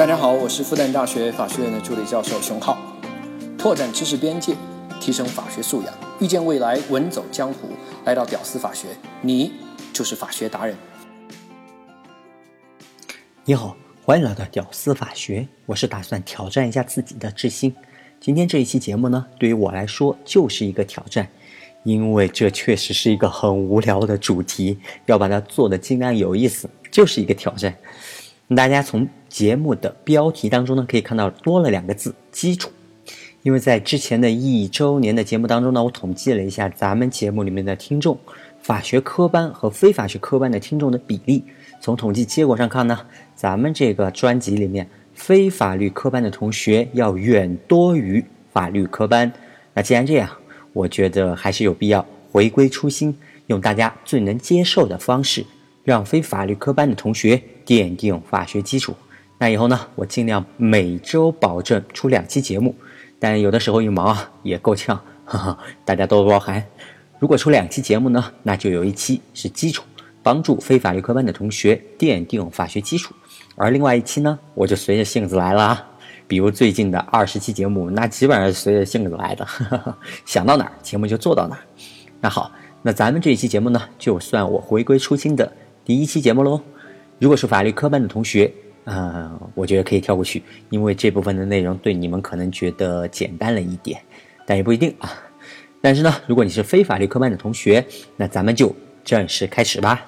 [0.00, 2.78] 大家好，我是复旦大学法学院的助理教授熊浩，
[3.58, 4.54] 拓展知识边界，
[4.98, 7.68] 提升法学素养，遇见未来，稳走江湖。
[8.06, 9.52] 来到屌丝法学，你
[9.92, 10.74] 就是法学达人。
[13.44, 17.76] 你好，欢迎来到屌丝法学，我是打算挑战一下自己的志心。
[18.18, 21.28] 今天这一期节目呢，对于我来说就是一个挑战，
[21.82, 27.76] 因为这确实是一个很无聊的主题，要把它做的尽量有意思，就是一个挑战。
[28.56, 32.70] 大家从节目的标题当中呢，可以看到多了两个字“基础”。
[33.42, 38.18] 因为在之前的一周年的节目当中呢，我统计了一下咱们节目里面的听众，
[38.60, 41.44] 法学科班和非法学科班的听众的比例。
[41.80, 43.00] 从统计结果上看呢，
[43.34, 48.22] 咱们这个专辑里面非法律科班的同学要远多于
[48.52, 49.32] 法律科班。
[49.72, 50.28] 那既然这样，
[50.72, 55.46] 我觉得还是有必要回归初心，用大家最能接受的方式。
[55.90, 58.94] 让非法律科班的同学奠定法学基础。
[59.38, 62.72] 那以后呢，我尽量每周保证出两期节目，
[63.18, 66.64] 但有的时候一忙啊，也够呛，哈哈，大家多多包涵。
[67.18, 69.82] 如果出两期节目呢，那就有一期是基础，
[70.22, 73.12] 帮助非法律科班的同学奠定法学基础；
[73.56, 75.86] 而另外一期呢，我就随着性子来了啊。
[76.28, 79.44] 比如最近的二十期节目，那基本上是随着性子来的，
[80.24, 81.62] 想到哪儿节目就做到哪儿。
[82.20, 82.52] 那好，
[82.82, 85.50] 那咱们这一期节目呢，就算我回归初心的。
[85.82, 86.60] 第一期节目喽，
[87.18, 88.52] 如果是法律科班的同学，
[88.84, 94.00] 呃，我觉得可以跳过去，因为这部分的内容对你们可能觉得简单了一点，
[94.46, 95.10] 但也不一定啊。
[95.80, 97.84] 但是呢，如果你是非法律科班的同学，
[98.16, 100.04] 那咱们就正式开始吧。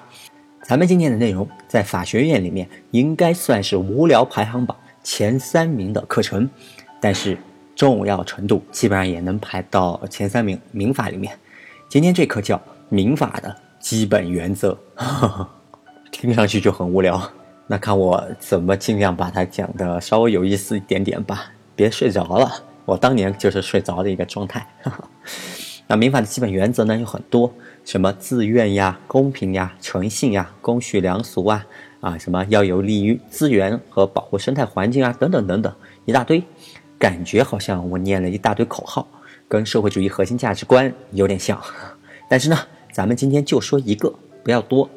[0.63, 6.47] 咱们今天的内容在法学院里面应该算是无聊排行榜前三名的课程，
[7.01, 7.35] 但是
[7.75, 10.57] 重要程度基本上也能排到前三名。
[10.71, 11.37] 民法里面，
[11.89, 14.77] 今天这课叫民法的基本原则。
[16.13, 17.19] 听上去就很无聊，
[17.65, 22.49] 那看我怎么尽量把它讲的稍微有意思一点点吧，别睡着了。
[22.85, 24.65] 我当年就是睡着的一个状态。
[25.87, 27.51] 那民法的基本原则呢有很多，
[27.83, 31.65] 什么自愿呀、公平呀、诚信呀、公序良俗啊，
[31.99, 35.73] 啊什么要有利于资源和保护生态环境啊，等等等等，
[36.05, 36.41] 一大堆。
[36.99, 39.05] 感觉好像我念了一大堆口号，
[39.49, 41.61] 跟社会主义核心价值观有点像。
[42.29, 42.57] 但是呢，
[42.93, 44.89] 咱们今天就说一个，不要多。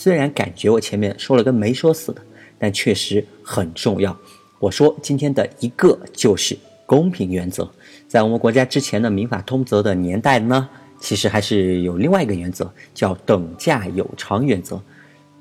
[0.00, 2.22] 虽然感觉我前面说了跟没说似的，
[2.56, 4.16] 但确实很重要。
[4.60, 7.68] 我说今天的一个就是公平原则。
[8.06, 10.68] 在我们国家之前的民法通则的年代呢，
[11.00, 14.80] 其实还是有另外一个原则，叫等价有偿原则。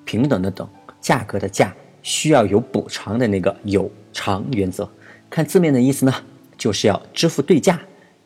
[0.05, 0.67] 平等的等，
[0.99, 4.89] 价格的价，需要有补偿的那个有偿原则。
[5.29, 6.11] 看字面的意思呢，
[6.57, 7.79] 就是要支付对价。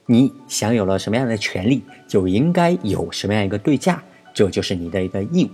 [0.06, 4.02] 你享有了什么样的权利，就应该有什么样一个对价，
[4.34, 5.50] 这就是你的一个义务。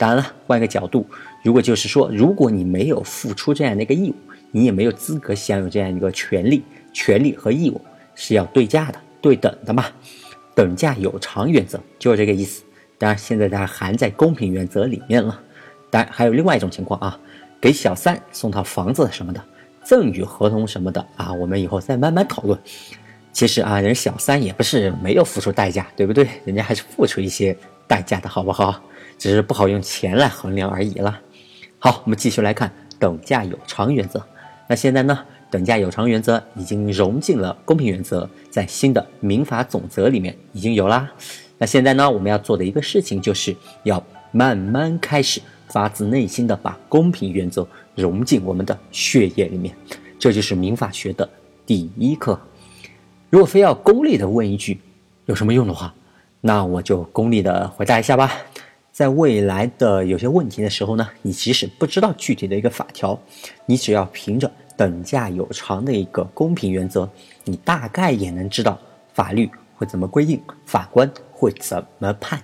[0.00, 1.06] 当然了，换一个角度，
[1.44, 4.14] 如果就是说，如果你没有付出这样的一个义务，
[4.50, 6.62] 你也没有资格享有这样一个权利。
[6.90, 7.78] 权利和义务
[8.14, 9.84] 是要对价的、对等的嘛？
[10.54, 12.62] 等价有偿原则就是这个意思。
[12.96, 15.38] 当然，现在它含在公平原则里面了。
[15.90, 17.20] 当然，还有另外一种情况啊，
[17.60, 19.44] 给小三送套房子什么的，
[19.84, 22.58] 赠与合同什么的啊，我们以后再慢慢讨论。
[23.34, 26.26] 其实啊，人小三也不是没有付出代价，对不对？
[26.46, 27.54] 人家还是付出一些
[27.86, 28.82] 代价的，好不好？
[29.20, 31.20] 只是不好用钱来衡量而已了。
[31.78, 34.24] 好，我们继续来看等价有偿原则。
[34.66, 35.18] 那现在呢，
[35.50, 41.06] 等价有偿原则已经融进了公平原则，在新的民法总则里面已经有啦。
[41.58, 45.38] 那现在呢，我们要做的一个事情，就是要慢慢开始
[45.68, 49.76] 发自内心的把公平原则融进我们的血液里面。
[50.18, 51.28] 这就是民法学的
[51.66, 52.40] 第一课。
[53.28, 54.80] 如果非要功利的问一句，
[55.26, 55.94] 有什么用的话，
[56.40, 58.32] 那我就功利的回答一下吧。
[59.00, 63.18] 在未来的有些问题的时候呢，你即使不知道具体的一个法条，
[63.64, 67.08] 你只要凭着等价有偿的一个公平原则，
[67.44, 68.78] 你大概也能知道
[69.14, 72.42] 法律会怎么规定，法官会怎么判。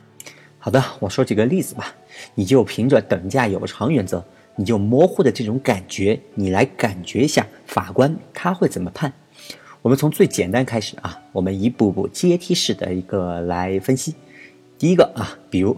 [0.59, 1.95] 好的，我说几个例子吧，
[2.35, 4.25] 你就凭着等价有偿原则，
[4.55, 9.13] 你就模糊的这种感觉，你来感觉一下法官他会怎么判。
[9.83, 14.15] 我们从最简单开始啊，我们一步步阶梯式的一个来分析。
[14.79, 15.77] 第一个啊，比如。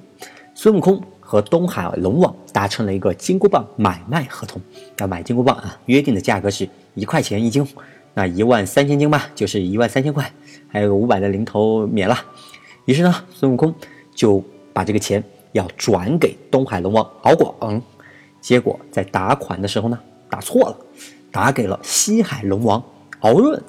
[0.61, 4.61] 孙悟空和东海龙王达成了一个金箍棒买卖合同，
[4.99, 7.65] 要买金箍棒啊，约定的价格是一块钱一斤，
[8.13, 10.29] 那一万三千斤吧，就是一万三千块，
[10.67, 12.19] 还有五百的零头免了。
[12.87, 13.73] 于是呢，孙悟空
[14.13, 15.23] 就把这个钱
[15.53, 17.81] 要转给东海龙王敖广，
[18.41, 19.97] 结果在打款的时候呢，
[20.29, 20.77] 打错了，
[21.31, 22.83] 打给了西海龙王
[23.21, 23.63] 敖润，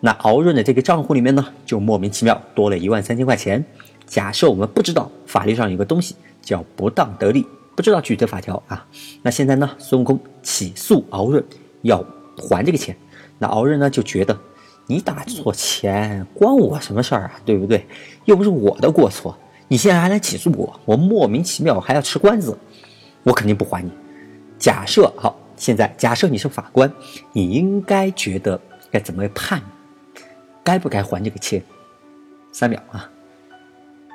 [0.00, 3.64] 那敖润的这个账户里面呢，就莫名其妙多了一万三千块钱。
[4.04, 6.16] 假设我们不知道法律上有个东西。
[6.42, 8.86] 叫不当得利，不知道具体的法条啊。
[9.22, 9.70] 那现在呢？
[9.78, 11.42] 孙悟空起诉敖润，
[11.82, 12.04] 要
[12.36, 12.94] 还这个钱。
[13.38, 14.38] 那敖润呢就觉得，
[14.86, 17.40] 你打错钱关我什么事儿啊？
[17.44, 17.86] 对不对？
[18.24, 19.36] 又不是我的过错，
[19.68, 22.58] 你现在还来起诉我，我莫名其妙还要吃官司，
[23.22, 23.90] 我肯定不还你。
[24.58, 26.92] 假设好，现在假设你是法官，
[27.32, 28.60] 你应该觉得
[28.90, 29.62] 该怎么判？
[30.62, 31.62] 该不该还这个钱？
[32.52, 33.10] 三秒啊。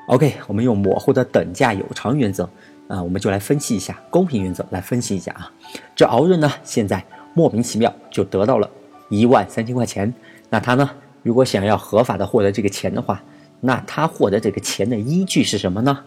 [0.08, 2.50] OK，我们用模糊的等价有偿原则
[2.88, 5.52] 啊，我们就来分析一下公平原则，来分析一下啊。
[5.94, 8.70] 这敖润呢，现在莫名其妙就得到了
[9.10, 10.14] 一万三千块钱，
[10.50, 10.90] 那他呢，
[11.24, 13.22] 如果想要合法的获得这个钱的话，
[13.60, 16.00] 那他获得这个钱的依据是什么呢？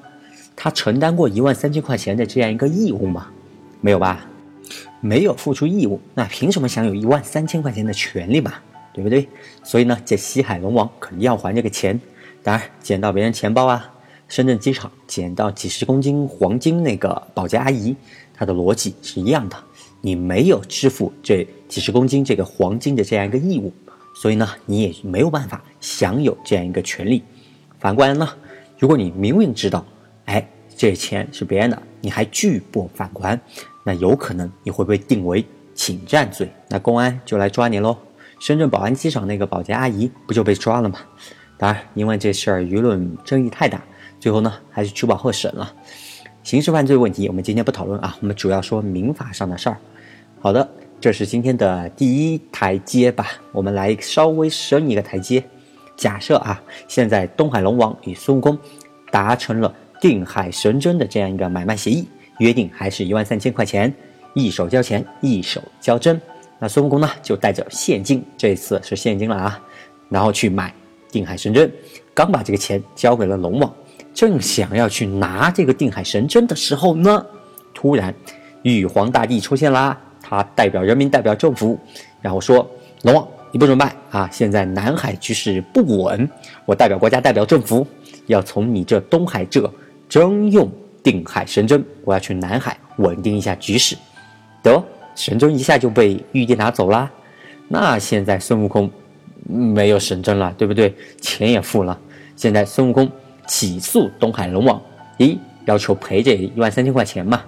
[0.57, 3.27] 他承担过一万三千块钱的这样一个义务吗？
[3.83, 4.27] 没有吧？
[5.03, 8.55] 没有付出义务，那凭什么享有一万三千块钱的权利嘛？
[8.95, 9.29] 对不对？
[9.63, 12.01] 所以呢，这西海龙王肯定要还这个钱。
[12.43, 13.93] 当然，捡到别人钱包啊，
[14.29, 17.95] 深圳机场捡到几十公斤黄金那个保洁阿姨，
[18.35, 19.57] 她的逻辑是一样的。
[20.01, 23.71] 你没有支付这几十公斤这个黄金的这样一个义务，
[24.15, 27.23] 所以呢，你也没有办法享有这样一个权利。
[27.79, 28.27] 反过来呢，
[28.79, 29.85] 如果你明明知道，
[30.25, 33.39] 哎，这钱是别人的，你还拒不返还，
[33.85, 35.45] 那有可能你会被定为
[35.75, 37.95] 侵占罪，那公安就来抓你喽。
[38.41, 40.99] 深圳宝安机场那个保洁阿姨不就被抓了吗？
[41.61, 43.83] 当然，因为这事儿舆论争议太大，
[44.19, 45.71] 最后呢还是取保候审了。
[46.43, 49.77] 刑事犯罪问题我们今天不讨论啊，我们主要说民法上的事儿。
[50.41, 50.67] 好的，
[50.99, 55.45] 这是今天的第一台阶吧，我们来稍微升一个台阶。
[55.99, 56.59] 假设啊，
[56.89, 58.59] 现在东海龙王与孙悟空
[59.11, 59.71] 达成了
[60.01, 62.09] 定海神针的这样一个买卖协议，
[62.39, 63.93] 约定还是一万三千块钱，
[64.33, 66.19] 一手交钱一手交针。
[66.59, 69.63] 那孙悟空呢就带着现金，这次是现金了啊，
[70.09, 70.73] 然后去买。
[71.11, 71.71] 定海神针，
[72.15, 73.73] 刚把这个钱交给了龙王，
[74.15, 77.25] 正想要去拿这个定海神针的时候呢，
[77.75, 78.15] 突然
[78.63, 81.79] 玉皇大帝出现啦，他代表人民，代表政府，
[82.21, 82.69] 然后说
[83.03, 84.29] ：“龙王，你不准卖啊！
[84.31, 86.29] 现在南海局势不稳，
[86.65, 87.87] 我代表国家，代表政府，
[88.27, 89.73] 要从你这东海这
[90.09, 90.71] 征用
[91.03, 93.97] 定海神针，我要去南海稳定一下局势。”
[94.63, 94.83] 得，
[95.15, 97.11] 神针一下就被玉帝拿走啦。
[97.69, 98.91] 那现在孙悟空。
[99.51, 100.95] 没有神针了，对不对？
[101.21, 101.99] 钱也付了，
[102.37, 103.11] 现在孙悟空
[103.47, 104.81] 起诉东海龙王，
[105.19, 107.43] 一要求赔这一万三千块钱嘛。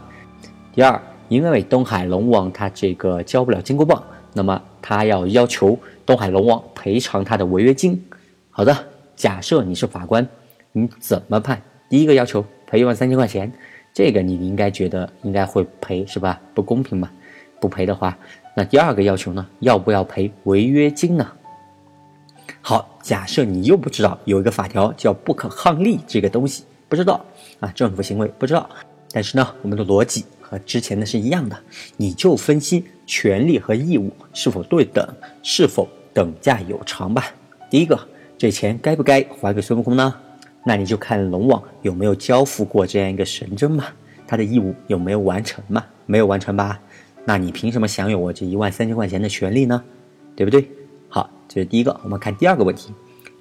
[0.75, 4.03] 第二，因为东海龙王他这个交不了金箍棒，
[4.33, 8.03] 那么他要要求东海龙王赔偿他的违约金。
[8.51, 8.77] 好的，
[9.15, 10.27] 假设你是法官，
[10.73, 11.63] 你怎么判？
[11.89, 13.53] 第一个要求赔一万三千块钱，
[13.95, 16.41] 这个你应该觉得应该会赔是吧？
[16.55, 17.11] 不公平嘛？
[17.61, 18.17] 不赔的话，
[18.57, 19.47] 那第二个要求呢？
[19.61, 21.31] 要不要赔违约金呢？
[22.65, 27.21] 好，假设你又不知道有一个法条叫不可抗力这个东西，不知道
[27.59, 28.71] 啊，政府行为不知道。
[29.11, 31.59] 但是呢，我们的逻辑和之前的是一样的，
[31.97, 35.05] 你就分析权利和义务是否对等，
[35.43, 37.35] 是否等价有偿吧。
[37.69, 37.99] 第一个，
[38.39, 40.15] 这钱该不该还给孙悟空呢？
[40.65, 43.87] 那你就看龙王有没有交付过这样一个神针嘛，
[44.25, 45.85] 他的义务有没有完成嘛？
[46.07, 46.79] 没有完成吧？
[47.25, 49.83] 那你凭什么享有我这一万三千块钱的权利呢？
[50.37, 50.71] 对不对？
[51.53, 52.01] 这是第一个。
[52.03, 52.95] 我们看第二个问题，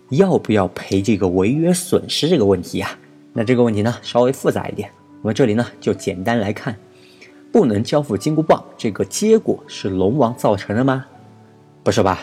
[0.10, 2.90] 要不要赔这个违约损失这个问题呀？
[3.32, 4.92] 那这个问题呢稍微复杂一点。
[5.22, 6.76] 我们这里呢就简单来看，
[7.54, 11.06] 不能交付金箍棒这个结果是龙王造成的吗？
[11.84, 12.20] 不是吧？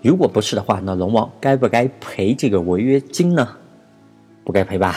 [0.00, 3.48] 如果不是的话，那龙王该不该赔这个违约金呢？
[4.44, 4.96] 不该赔吧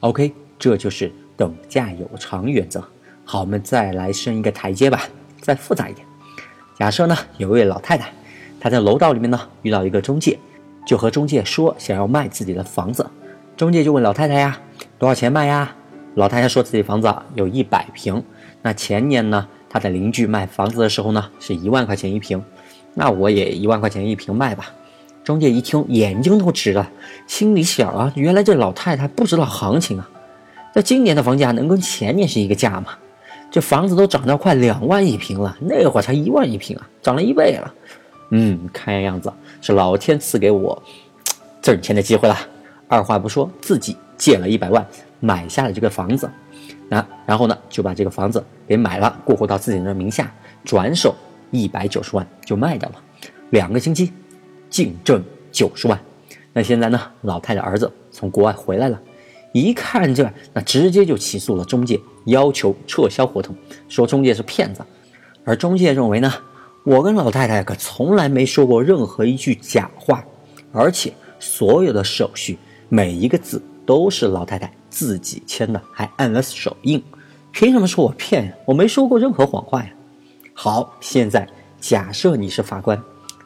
[0.00, 2.82] ？OK，这就是等价有偿原则。
[3.24, 5.02] 好，我们再来升一个台阶吧，
[5.40, 6.04] 再复杂一点。
[6.76, 8.12] 假设呢有位老太太。
[8.64, 10.38] 他在楼道里面呢，遇到一个中介，
[10.86, 13.06] 就和中介说想要卖自己的房子。
[13.58, 14.58] 中介就问老太太呀，
[14.98, 15.76] 多少钱卖呀？
[16.14, 18.24] 老太太说自己房子有一百平。
[18.62, 22.42] 那前年呢，他的邻居卖房子的时候呢，是一万块钱一平。
[22.94, 24.72] 那我也一万块钱一平卖吧。
[25.22, 26.90] 中介一听，眼睛都直了，
[27.26, 30.08] 心里想啊，原来这老太太不知道行情啊。
[30.72, 32.94] 这今年的房价能跟前年是一个价吗？
[33.50, 37.74] 这房子都涨到快两万一平了，那会儿才一万一平啊，涨了一倍了。
[38.30, 40.82] 嗯，看样子是老天赐给我
[41.62, 42.36] 挣钱的机会了。
[42.88, 44.86] 二话不说，自己借了一百万
[45.20, 46.30] 买下了这个房子，
[46.88, 50.32] 那然后呢，就把这个房子给买了，过户到自己的名下，
[50.64, 51.14] 转手
[51.50, 52.96] 一百九十万就卖掉了。
[53.50, 54.12] 两个星期
[54.68, 55.98] 净挣九十万。
[56.52, 59.00] 那现在呢，老太太儿子从国外回来了，
[59.52, 63.56] 一看这，那直接就起诉了中介，要求撤销合同，
[63.88, 64.82] 说中介是骗子。
[65.44, 66.32] 而中介认为呢？
[66.84, 70.22] 我跟老太太可从来没说过任何一句假话，
[70.70, 71.10] 而且
[71.40, 72.58] 所有的手续
[72.90, 77.02] 每一个字都是老太太自己签的，还按了手印。
[77.52, 78.52] 凭什么说我骗呀？
[78.66, 79.90] 我没说过任何谎话呀。
[80.52, 81.48] 好，现在
[81.80, 83.02] 假设你是法官，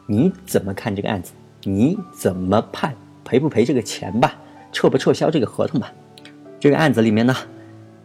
[0.07, 1.33] 你怎么看这个案子？
[1.63, 2.93] 你怎么判
[3.25, 4.35] 赔不赔这个钱吧？
[4.73, 5.93] 撤不撤销这个合同吧？
[6.59, 7.37] 这个案子里面呢，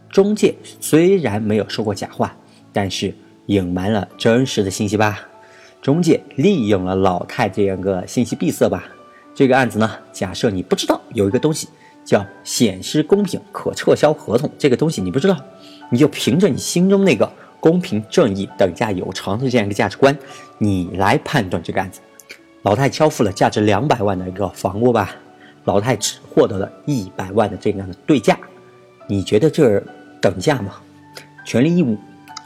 [0.08, 2.36] 中介虽然没有说过假话，
[2.72, 3.12] 但是
[3.46, 5.20] 隐瞒了真实的信息吧？
[5.82, 8.84] 中介利用了老太这样个信息闭塞吧？
[9.34, 11.68] 这个案子呢，假设你不知道有一个东西
[12.04, 15.36] 叫显失公平可撤销合同，这个东西你不知道，
[15.90, 17.30] 你就凭着你心中那个。
[17.60, 20.14] 公平正义、等价有偿的这样一个价值观，
[20.58, 21.98] 你来判断这个案子。
[22.60, 25.16] 老太交付了价值两百万的一个房屋吧，
[25.64, 28.38] 老太只获得了一百万的这样的对价，
[29.06, 29.82] 你觉得这
[30.20, 30.74] 等价吗？
[31.46, 31.96] 权利义务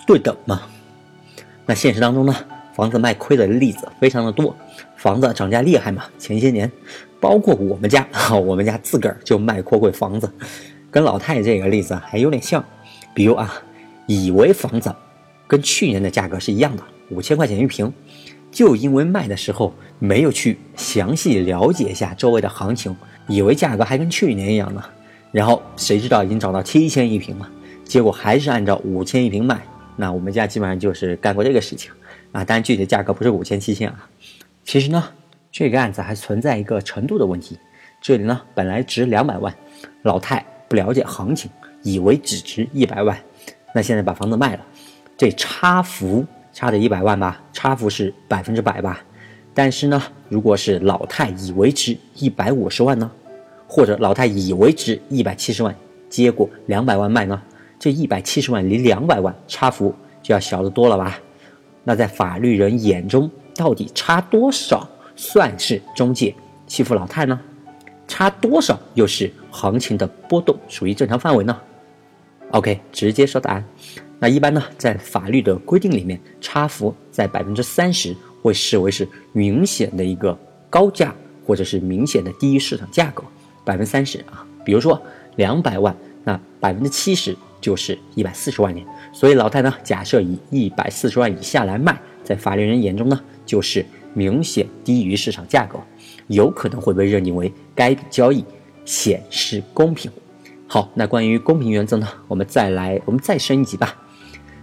[0.07, 0.63] 对等吗？
[1.69, 2.35] 那现实当中呢，
[2.75, 4.57] 房子卖亏的例子非常的多，
[4.97, 6.05] 房子涨价厉害嘛？
[6.19, 6.73] 前些年，
[7.21, 8.09] 包括我们家，
[8.43, 10.33] 我们家自个儿就卖过贵房子，
[10.91, 12.65] 跟老太这个例子还有点像。
[13.13, 13.53] 比如啊，
[14.07, 14.91] 以为房子。
[15.47, 17.91] 跟去年的价格是一样的，五千块钱一平，
[18.51, 22.95] 就因为卖的时候没有去详细了解一下周围的行情，
[23.27, 24.83] 以为价格还跟去年一样呢，
[25.33, 27.49] 然后谁知道已经涨到七千一平了，
[27.83, 29.59] 结果还是按照五千一平卖。
[30.01, 31.91] 那我们家基本上就是干过这个事情
[32.31, 34.09] 啊，当然具体的价格不是五千七千啊。
[34.65, 35.03] 其实呢，
[35.51, 37.59] 这个案子还存在一个程度的问题，
[38.01, 39.53] 这里呢本来值两百万，
[40.03, 41.51] 老太不了解行情，
[41.83, 43.19] 以为只值一百万，
[43.75, 44.65] 那现在把房子卖了。
[45.17, 49.03] 这差幅差的一百万吧，差幅是百分之百吧。
[49.53, 53.11] 但是呢，如果是老太以为值一百五十万呢，
[53.67, 55.75] 或者老太以为值一百七十万，
[56.09, 57.43] 结果两百万卖呢，
[57.79, 61.19] 这一百七十万离两百万差幅就要小得多了吧？
[61.85, 66.35] 那在法律人眼中，到底差多少算是中介
[66.67, 67.39] 欺负老太呢？
[68.07, 71.59] 差多少又是行情的波动属于正常范围呢
[72.51, 73.65] ？OK，直接说答案。
[74.19, 80.37] 那一般呢，在法律的规定里面，差幅在百分之三十会视为是明显的一个
[80.69, 81.15] 高价，
[81.47, 83.23] 或者是明显的低于市场价格。
[83.65, 85.01] 百分之三十啊，比如说
[85.37, 85.95] 两百万，
[86.25, 88.87] 那百分之七十就是一百四十万年。
[89.13, 93.85] 所以老太呢，假设以一百四十万以下来卖，在法律人眼中呢，就是
[94.15, 95.79] 明显低于市场价格，
[96.27, 98.45] 有可能会被认定为该笔交易
[98.85, 100.11] 显示公平。
[100.67, 103.97] 好，那关于公平原则呢，我们再来，我们再升一级吧。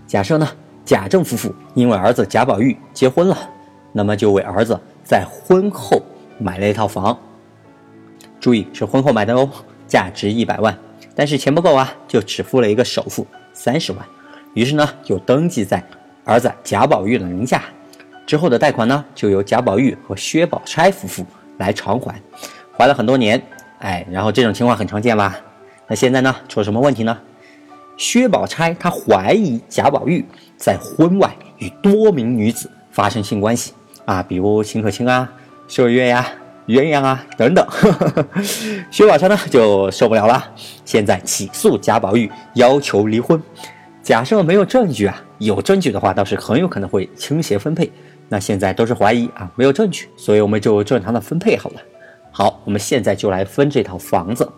[0.05, 0.47] 假设呢，
[0.85, 3.49] 贾政夫妇因为儿子贾宝玉结婚了，
[3.91, 5.99] 那么就为儿子在婚后
[6.37, 7.17] 买了一套房。
[8.39, 9.49] 注意是婚后买的哦，
[9.87, 10.77] 价值一百万，
[11.15, 14.05] 但是钱不够啊，就只付了一个首付三十万，
[14.53, 15.83] 于是呢就登记在
[16.25, 17.63] 儿子贾宝玉的名下，
[18.25, 21.25] 之后的贷款呢就由贾宝玉和薛宝钗夫妇
[21.57, 22.21] 来偿还，
[22.77, 23.41] 还了很多年，
[23.79, 25.37] 哎，然后这种情况很常见吧？
[25.87, 27.17] 那现在呢出了什么问题呢？
[27.97, 30.25] 薛宝钗她怀疑贾宝玉
[30.57, 33.71] 在婚外与多名女子发生性关系
[34.03, 35.31] 啊，比如秦可卿啊、
[35.67, 36.27] 秀月呀、
[36.67, 37.67] 鸳鸯啊等等。
[38.91, 40.43] 薛宝钗呢就受不了了，
[40.83, 43.41] 现在起诉贾宝玉，要求离婚。
[44.01, 47.91] 假设没有证据啊，有证据的话倒是很有可能会倾斜分配。
[48.29, 51.81] 那现在都是怀疑啊，没有证据，所以我们就正常的分配好了。
[52.31, 54.49] 好，我们现在就来分这套房子。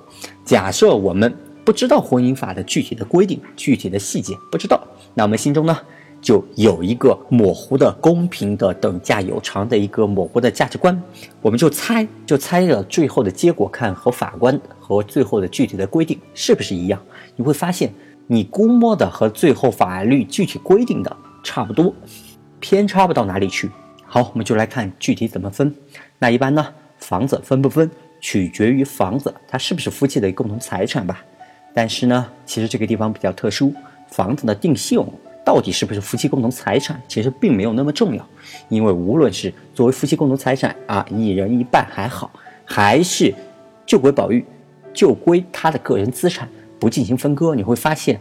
[0.46, 1.36] 假设我们。
[1.68, 4.82] 不知道婚姻法的具体的规定、具体的细节，不知道，
[5.14, 5.78] 那我们心中呢
[6.22, 11.02] 就有一个模糊的、公平的、等价有偿的一个模糊的价值观，
[11.42, 17.00] 我们就猜，就猜着最后的结果，看和法官和最后的具体的规定是不是一样。
[17.36, 17.94] 你会发现，
[18.26, 21.94] 你估摸的和最后法律具体规定的差不多，
[22.60, 23.70] 偏差不到哪里去。
[24.06, 25.74] 好，我们就来看具体怎么分。
[26.20, 31.24] 那一般呢，房子分不分，取决于房子它是不是夫妻的共同财产吧。
[31.74, 33.72] 但是呢，其实这个地方比较特殊，
[34.10, 35.06] 房子的定性
[35.48, 38.28] 到底是不是夫妻共同财产，其实并没有那么重要，
[38.68, 42.30] 因为无论是作为夫妻共同财产啊，一人一半还好，
[42.66, 43.34] 还是
[43.86, 44.46] 就归宝玉，
[44.94, 48.20] 就归他的个人资产，不进行分割，你会发现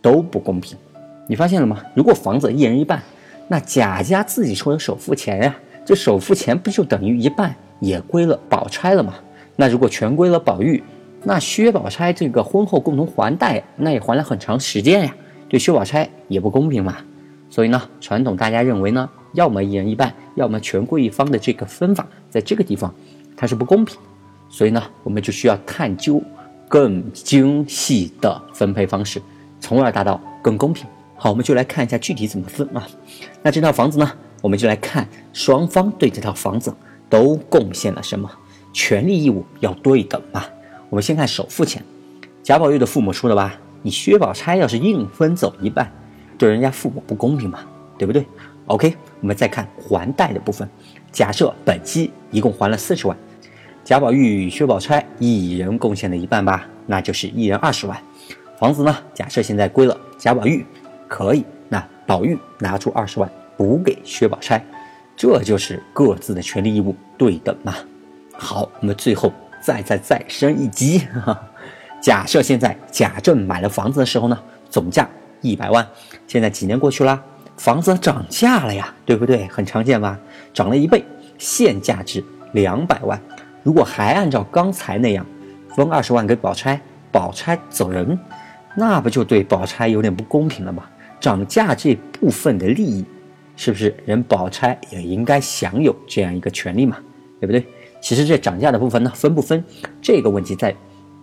[0.00, 0.78] 都不公平。
[1.26, 1.82] 你发现了吗？
[1.96, 3.02] 如果房子一人一半，
[3.48, 9.14] 那贾家自己出的首付钱呀，这首付钱不就等于一半也归了宝钗了吗？
[9.56, 10.80] 那如果全归了宝玉？
[11.24, 15.16] 那薛宝钗这个婚后共同还贷，那也还了很长时间呀，
[15.48, 16.96] 对薛宝钗也不公平嘛。
[17.50, 22.94] 所以呢，传统大家认为呢，要么一人一半，要么权归一方的这个分法，在这个地方
[23.36, 23.96] 它是不公平。
[24.50, 26.22] 所以呢，我们就需要探究
[26.68, 29.20] 更精细的分配方式，
[29.60, 30.86] 从而达到更公平。
[31.16, 32.86] 好，我们就来看一下具体怎么分啊。
[33.42, 34.12] 那这套房子呢，
[34.42, 36.72] 我们就来看双方对这套房子
[37.08, 38.30] 都贡献了什么，
[38.72, 40.44] 权利义务要对等嘛。
[40.90, 41.82] 我们先看首付钱，
[42.42, 43.58] 贾宝玉的父母出了吧？
[43.82, 45.90] 你薛宝钗要是硬分走一半，
[46.36, 47.60] 对人家父母不公平嘛，
[47.96, 48.26] 对不对
[48.66, 50.68] ？OK，我们再看还贷的部分，
[51.10, 53.16] 假设本期一共还了四十万，
[53.84, 57.98] 贾宝玉与、薛宝钗一人贡献了一半吧，那就是一人二十万。
[58.58, 60.66] 房子呢，假设现在归了贾宝玉，
[61.06, 64.62] 可以，那宝玉拿出二十万补给薛宝钗，
[65.16, 67.74] 这就是各自的权利义务对等嘛。
[68.36, 69.32] 好，我们最后
[69.62, 71.48] 再再再升一级，哈哈
[72.00, 74.38] 假设现在贾政买了房子的时候呢，
[74.70, 75.08] 总价
[75.40, 75.86] 一百万，
[76.26, 77.22] 现在几年过去了？
[77.56, 79.46] 房子涨价了呀，对不对？
[79.48, 80.18] 很常见吧？
[80.54, 81.04] 涨了一倍，
[81.38, 83.20] 现价值两百万。
[83.64, 85.26] 如果还按照刚才那样
[85.74, 88.16] 分二十万给宝钗，宝钗走人，
[88.76, 90.84] 那不就对宝钗有点不公平了吗？
[91.20, 93.04] 涨价这部分的利益，
[93.56, 96.96] 是不是人宝钗也应该享有这样一个权利嘛？
[97.40, 97.66] 对不对？
[98.00, 99.64] 其实这涨价的部分呢，分不分
[100.00, 100.72] 这个问题，在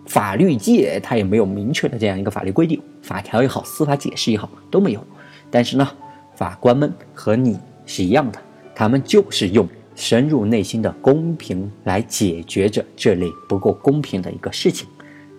[0.06, 5.04] 法律界它也没有明确的这样一个法律规定，法条也好，司法解释也好都没有。
[5.50, 5.88] 但是呢。
[6.36, 8.38] 法官们和你是一样的，
[8.74, 14.86] 他们就是用深入内心的公平来解决着这类不够公平的一个事情。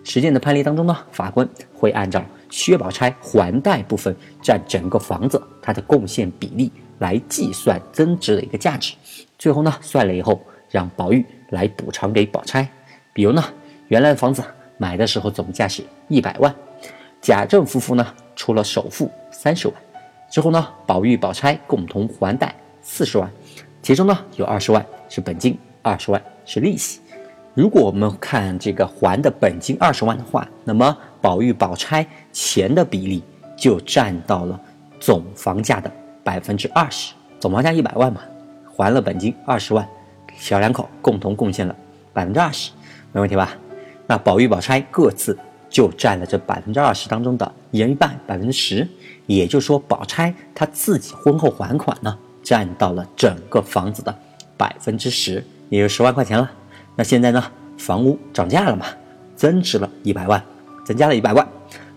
[0.02, 2.20] 实践的判例当中呢，法官会按照
[2.50, 8.96] 薛宝钗还贷部分占整个房子它的贡献比例来计算增值的一个价值。
[9.38, 12.68] 最后呢，算了以后让宝玉来补偿给宝钗。
[13.12, 13.44] 比如呢，
[13.86, 14.42] 原来的房子
[14.78, 16.54] 买的时候总价是一百万，
[17.20, 19.76] 贾政夫妇呢出了首付三十万。
[20.30, 23.30] 之后呢，宝玉、宝钗共同还贷四十万，
[23.82, 27.00] 其中呢有二十万是本金，二十万是利息。
[27.54, 33.22] 如果我们看这个还的本金二十万的话，那么宝玉、宝钗钱的比例
[33.56, 34.60] 就占到了
[35.00, 35.90] 总房价的
[36.22, 37.14] 百分之二十。
[37.40, 38.20] 总房价一百万嘛，
[38.76, 39.88] 还了本金二十万，
[40.36, 41.74] 小两口共同贡献了
[42.12, 42.70] 百分之二十，
[43.12, 43.56] 没问题吧？
[44.08, 45.38] 那宝玉、宝钗各自
[45.68, 48.88] 就占了这百分之二十当中的一人一半，百分之十。
[49.26, 54.18] 也就是说，宝钗她自己婚后还款呢，占到了整个房子的
[54.56, 56.50] 百分之十，也就十万块钱了。
[56.96, 57.44] 那现在呢，
[57.76, 58.86] 房屋涨价了嘛，
[59.36, 60.42] 增值了一百万，
[60.86, 61.46] 增加了一百万，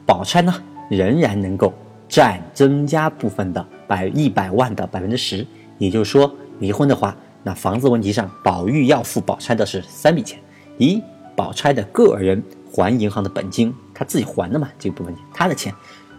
[0.05, 0.53] 宝钗呢
[0.89, 1.73] 仍然能够
[2.09, 5.47] 占增加部分的百一百万的百分之十。
[5.77, 10.37] 也就是说，离婚的话，那房子问题上，宝玉要付宝钗的是三笔钱：
[10.77, 11.01] 一，
[11.41, 15.73] 宝钗的个人还银行的本金，他自己还的嘛，这部分他的钱，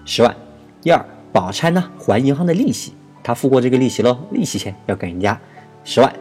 [0.04, 0.34] 十万。
[0.80, 5.40] 第二，宝钗呢还银行的利息，他付过这个利息喽，利息钱要给人家
[5.84, 6.12] 十万。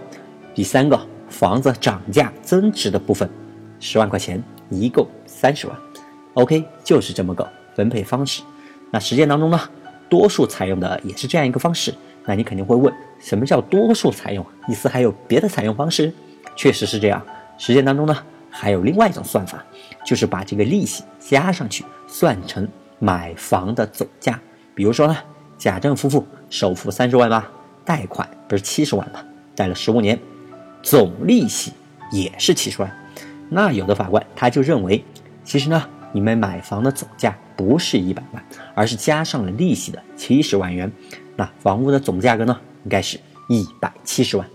[0.53, 3.27] 第三个，房子涨价增值的部分，
[3.79, 5.75] 十万块钱，一共三十万。
[6.35, 8.43] OK，就是这么个分配方式。
[8.91, 9.59] 那实践当中呢，
[10.07, 11.91] 多数采用的也是这样一个方式。
[12.25, 14.45] 那你肯定会问，什么叫多数采用？
[14.67, 16.13] 意思还有别的采用方式？
[16.55, 17.19] 确实是这样。
[17.57, 18.15] 实践当中呢，
[18.51, 19.63] 还有另外一种算法，
[20.05, 22.67] 就是把这个利息加上去，算成
[22.99, 24.39] 买房的总价。
[24.75, 25.17] 比如说呢，
[25.57, 27.49] 贾政夫妇首付三十万吧，
[27.85, 29.23] 贷款不是七十万吗？
[29.55, 30.19] 贷了十五年，
[30.83, 31.71] 总利息
[32.11, 32.91] 也是七十万。
[33.49, 35.03] 那有的法官他就认为，
[35.43, 40.91] 其实呢，你们买房的总价不是一百万，而是加上了利息的七十万元。
[41.35, 44.47] 那房屋的总价格呢，应该是一百七十万。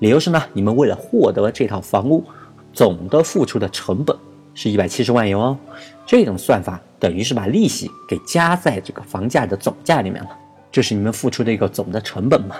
[0.00, 2.24] 理由是呢，你们为了获得这套房屋，
[2.72, 4.16] 总的付出的成本
[4.54, 5.58] 是一百七十万元哦。
[6.06, 6.80] 这种算法。
[7.02, 10.30] 等于是把利息给加在这个房价的总价里面了，
[10.70, 12.54] 这是你们付出的一个总的成本嘛？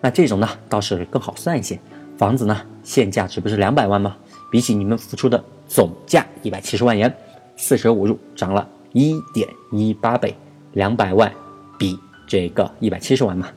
[0.00, 1.76] 那这种呢倒是更好算一些。
[2.16, 4.16] 房子呢现价值不是两百万吗？
[4.48, 7.12] 比起你们付出的总价一百七十万元，
[7.56, 10.36] 四舍五入涨了一点一八倍，
[10.74, 11.28] 两百万
[11.76, 13.48] 比这个一百七十万嘛。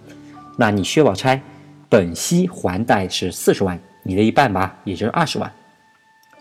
[0.57, 1.39] 那你薛宝钗
[1.89, 5.53] 本息还贷是四十万，你的一半吧，也就是二十万。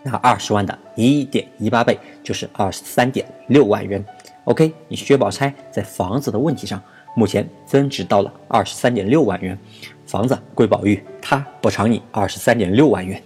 [0.03, 4.03] 那二十万的一点一八倍就是二十三点六万元。
[4.43, 6.81] OK，你薛宝钗在房子的问题上，
[7.15, 9.57] 目前增值到了二十三点六万元，
[10.05, 13.21] 房子归宝玉，他补偿你二十三点六万元。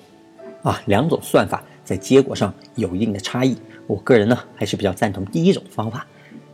[0.61, 3.57] 啊，两种算法在结果上有一定的差异。
[3.87, 6.05] 我个人呢还是比较赞同第一种方法，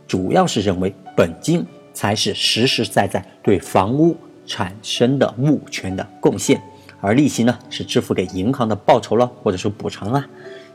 [0.06, 6.62] 主要是认为本金才是实实在在对房屋产生的物权的贡献。
[7.04, 10.26] 而利息呢，是支付给银行的报酬了，或者说补偿啊。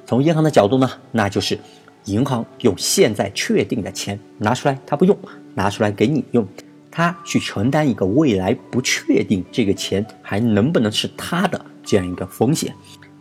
[0.06, 1.58] 从银行的角度呢，那就是
[2.06, 5.18] 银行用现在确定的钱拿出来，他不用，
[5.56, 6.48] 拿出来给你用，
[6.92, 12.76] 他去承担一个未来不确定这个钱还能不能是他的这样一个风险。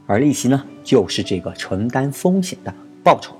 [0.06, 3.34] 而利息呢，就是这个承担风险的报酬。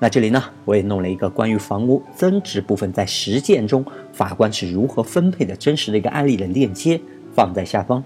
[0.00, 7.00] 那这里呢，我也弄了一个关于房屋增值部分在实践中法官是如何分配的真实的一个案例的链接，
[7.36, 8.02] 放在下方。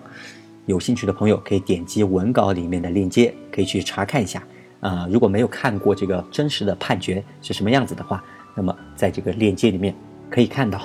[0.71, 4.41] 有兴趣的朋友可以点击文稿里面的链接，可以去查看一下。
[4.79, 8.23] 啊，如果没有看过这个真实的判决是什么样子的话，
[8.55, 9.93] 那么在这个链接里面
[10.31, 10.79] 可以看到。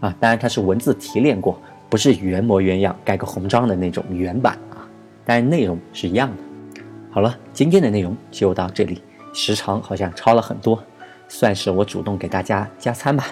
[0.00, 4.86] 啊，当然它是文字提炼过，不是原模原样盖个红章的那种原版啊，
[5.26, 6.36] 但内容是一样的。
[7.10, 9.02] 好了，今天的内容就到这里，
[9.34, 10.80] 时长好像超了很多，
[11.26, 13.26] 算是我主动给大家加餐吧。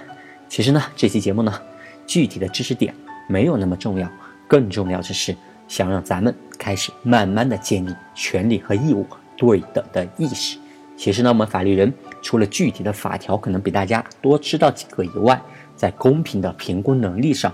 [0.49, 1.55] 其实呢，这期节目呢，
[2.07, 2.93] 具体的知识点
[3.29, 4.11] 没有那么重要，
[4.49, 5.37] 更重要的是
[5.69, 10.59] 想让咱们开始慢慢的建立权利和义务对等的意识。
[10.97, 15.41] 其实呢，我们法律人除了具体的法条可能比大家多知道几个以外，
[15.77, 17.53] 在公平的评估能力上，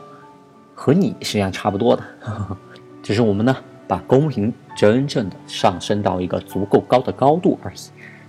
[0.75, 2.03] 和你实际上差不多的，
[3.03, 3.57] 只是我们呢
[3.89, 7.77] 把公平真正的上升到一个足够高的高度而已。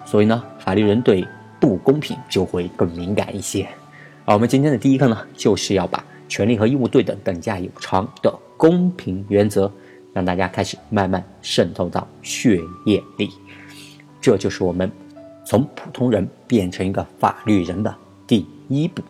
[0.03, 1.27] 所以呢，法律人对
[1.59, 3.67] 不公平就会更敏感一些。
[4.25, 9.71] 而我们今天的第一课呢，就是要把权利和义务对等、等价有偿的公平原则，
[10.13, 13.29] 让大家开始慢慢渗透到血液里。
[14.21, 14.89] 这就是我们
[15.45, 17.93] 从普通人变成一个法律人的
[18.25, 19.01] 第一步。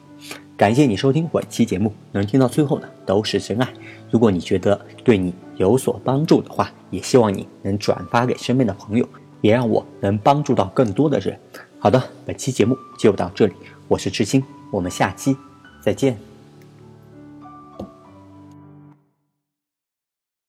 [0.56, 3.68] 感谢你收听本期节目，能听到最后的都是真爱。
[4.10, 9.08] 如果你觉得对你有所帮助的话，也希望你能转发给身边的朋友，
[9.42, 11.38] 也让我能帮助到更多的人。
[11.80, 13.54] 好的，本期节目就到这里，
[13.88, 15.36] 我是知青，我们下期
[15.82, 16.33] 再见。